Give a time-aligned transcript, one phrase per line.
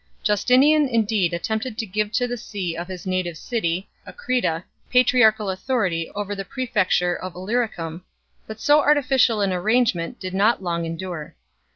[0.23, 5.51] Justinian indeed attempted 2 to give to the see of his native city, Achrida, patriarchal
[5.51, 8.01] authority over the prefecture of Illy ricum;
[8.47, 11.35] but so artificial an arrangement did not long endure.